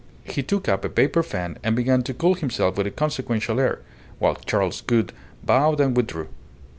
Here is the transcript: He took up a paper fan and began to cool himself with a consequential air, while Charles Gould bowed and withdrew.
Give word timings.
He 0.23 0.41
took 0.41 0.67
up 0.67 0.83
a 0.83 0.89
paper 0.89 1.21
fan 1.21 1.59
and 1.61 1.75
began 1.75 2.01
to 2.01 2.13
cool 2.15 2.33
himself 2.33 2.75
with 2.75 2.87
a 2.87 2.89
consequential 2.89 3.59
air, 3.59 3.81
while 4.17 4.33
Charles 4.33 4.81
Gould 4.81 5.13
bowed 5.43 5.79
and 5.79 5.95
withdrew. 5.95 6.27